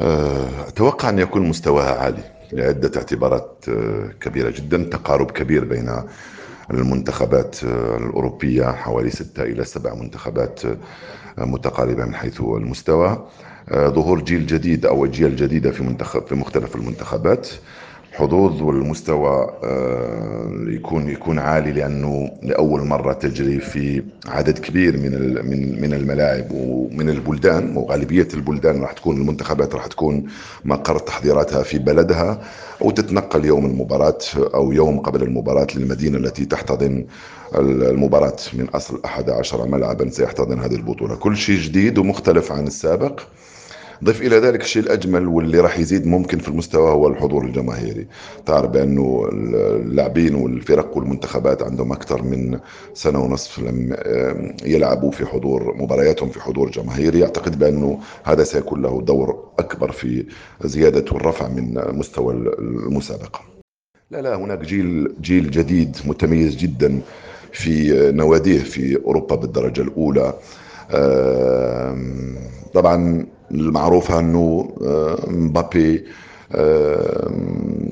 [0.00, 6.02] آه، أتوقع أن يكون مستواها عالي لعدة اعتبارات آه، كبيرة جدا تقارب كبير بين
[6.70, 10.60] المنتخبات آه، الأوروبية حوالي ستة إلى سبع منتخبات
[11.38, 13.26] متقاربة من حيث المستوى.
[13.72, 17.48] ظهور جيل جديد أو أجيال جديدة في منتخب في مختلف المنتخبات.
[18.20, 25.12] حظوظ والمستوى آه، يكون يكون عالي لأنه لأول مرة تجري في عدد كبير من
[25.46, 30.26] من من الملاعب ومن البلدان وغالبية البلدان راح تكون المنتخبات راح تكون
[30.64, 32.40] مقر تحضيراتها في بلدها
[32.80, 34.18] وتتنقل يوم المباراة
[34.54, 37.06] أو يوم قبل المباراة للمدينة التي تحتضن
[37.54, 41.16] المباراة من أصل 11 ملعبا سيحتضن هذه البطولة.
[41.16, 43.20] كل شيء جديد ومختلف عن السابق.
[44.04, 48.06] ضيف إلى ذلك الشيء الأجمل واللي راح يزيد ممكن في المستوى هو الحضور الجماهيري.
[48.46, 52.58] تعرف بأنه اللاعبين والفرق والمنتخبات عندهم أكثر من
[52.94, 53.96] سنة ونصف لم
[54.64, 57.24] يلعبوا في حضور مبارياتهم في حضور جماهيري.
[57.24, 60.26] أعتقد بأنه هذا سيكون له دور أكبر في
[60.64, 63.40] زيادة والرفع من مستوى المسابقة.
[64.10, 67.00] لا لا هناك جيل جيل جديد متميز جدا
[67.52, 70.34] في نواديه في أوروبا بالدرجة الأولى.
[72.74, 74.68] طبعا المعروف أنه
[75.28, 76.04] مبابي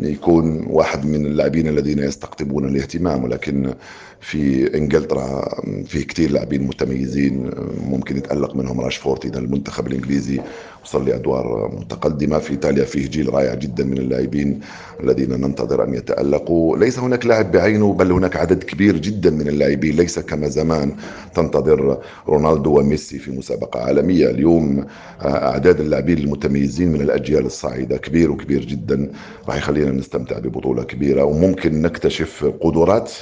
[0.02, 3.74] يكون واحد من اللاعبين الذين يستقطبون الاهتمام ولكن
[4.20, 5.48] في إنجلترا
[5.86, 7.50] في كثير لاعبين متميزين
[7.86, 10.40] ممكن يتألق منهم راشفورد اذا المنتخب الإنجليزي
[10.88, 14.60] وصل لادوار متقدمة في إيطاليا فيه جيل رائع جدا من اللاعبين
[15.00, 16.76] الذين ننتظر أن يتألقوا.
[16.76, 19.96] ليس هناك لاعب بعينه بل هناك عدد كبير جدا من اللاعبين.
[19.96, 20.92] ليس كما زمان
[21.34, 24.30] تنتظر رونالدو وميسي في مسابقة عالمية.
[24.30, 24.86] اليوم
[25.24, 29.12] أعداد اللاعبين المتميزين من الأجيال الصاعدة كبير وكبير جدا.
[29.48, 33.12] راح يخلينا نستمتع ببطولة كبيرة وممكن نكتشف قدرات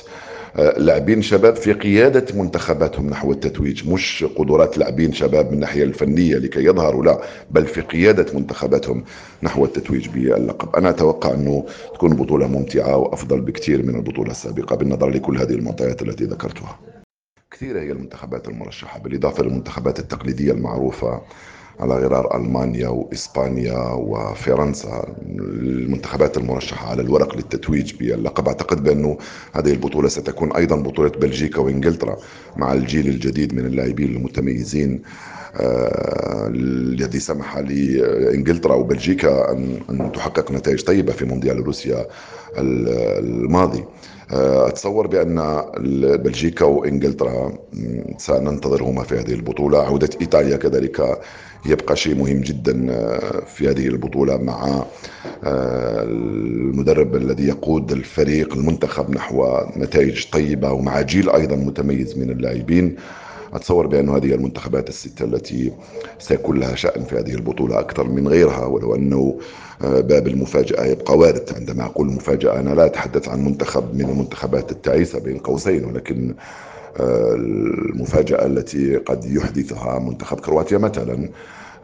[0.57, 6.65] لاعبين شباب في قيادة منتخباتهم نحو التتويج مش قدرات لاعبين شباب من الناحية الفنية لكي
[6.65, 9.05] يظهروا لا بل في قيادة منتخباتهم
[9.43, 10.77] نحو التتويج باللقب.
[10.77, 16.03] أنا أتوقع أنه تكون بطولة ممتعة وأفضل بكثير من البطولة السابقة بالنظر لكل هذه المعطيات
[16.03, 16.79] التي ذكرتها.
[17.51, 21.21] كثيرة هي المنتخبات المرشحة بالإضافة للمنتخبات التقليدية المعروفة.
[21.81, 29.19] على غرار ألمانيا وإسبانيا وفرنسا المنتخبات المرشحة على الورق للتتويج باللقب أعتقد بأنه
[29.53, 32.17] هذه البطولة ستكون أيضا بطولة بلجيكا وإنجلترا
[32.57, 35.03] مع الجيل الجديد من اللاعبين المتميزين.
[35.57, 39.53] آه، الذي سمح لإنجلترا وبلجيكا
[39.91, 42.07] أن تحقق نتائج طيبة في مونديال روسيا
[42.59, 43.85] الماضي.
[44.33, 45.63] آه، أتصور بأن
[46.23, 47.53] بلجيكا وإنجلترا
[48.19, 49.79] سننتظرهما في هذه البطولة.
[49.79, 51.19] عودة إيطاليا كذلك
[51.67, 54.85] يبقى شيء مهم جدا آه، في هذه البطولة مع
[55.47, 62.97] المدرب الذي يقود الفريق المنتخب نحو نتائج طيبة ومع جيل أيضا متميز من اللاعبين.
[63.53, 65.73] أتصور بأن هذه المنتخبات الستة التي
[66.19, 69.39] سيكون لها شأن في هذه البطولة أكثر من غيرها ولو أنه
[69.85, 71.51] آه، باب المفاجأة يبقى وارد.
[71.57, 76.35] عندما أقول مفاجأة أنا لا أتحدث عن منتخب من المنتخبات التعيسة بين قوسين ولكن
[77.01, 81.29] آه، المفاجأة التي قد يحدثها منتخب كرواتيا مثلا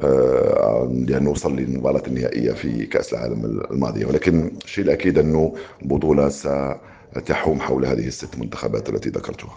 [0.00, 7.60] آه، لأنه وصل للمباراة النهائية في كأس العالم الماضية ولكن الشيء الأكيد أنه البطولة ستحوم
[7.60, 9.56] حول هذه الست منتخبات التي ذكرتها.